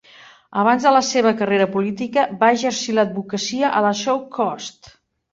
Abans 0.59 0.85
de 0.85 0.91
la 0.93 1.01
seva 1.09 1.33
carrera 1.41 1.67
política, 1.75 2.23
va 2.43 2.49
exercir 2.53 2.95
l'advocacia 2.99 3.69
a 3.81 3.83
la 3.89 3.93
South 3.99 4.25
Coast. 4.39 4.91